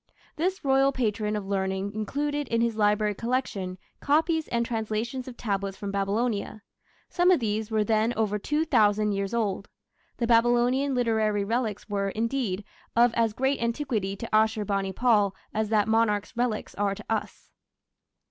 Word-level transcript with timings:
This 0.35 0.65
royal 0.65 0.91
patron 0.91 1.35
of 1.35 1.45
learning 1.45 1.93
included 1.93 2.47
in 2.47 2.61
his 2.61 2.75
library 2.75 3.13
collection, 3.13 3.77
copies 3.99 4.47
and 4.47 4.65
translations 4.65 5.27
of 5.27 5.37
tablets 5.37 5.77
from 5.77 5.91
Babylonia. 5.91 6.63
Some 7.07 7.29
of 7.29 7.39
these 7.39 7.69
were 7.69 7.83
then 7.83 8.11
over 8.17 8.39
2000 8.39 9.11
years 9.11 9.31
old. 9.35 9.69
The 10.17 10.25
Babylonian 10.25 10.95
literary 10.95 11.43
relics 11.43 11.87
were, 11.87 12.09
indeed, 12.09 12.63
of 12.95 13.13
as 13.13 13.33
great 13.33 13.59
antiquity 13.61 14.15
to 14.15 14.35
Ashur 14.35 14.65
bani 14.65 14.91
pal 14.91 15.35
as 15.53 15.69
that 15.69 15.87
monarch's 15.87 16.35
relics 16.35 16.73
are 16.73 16.95
to 16.95 17.05
us. 17.07 17.51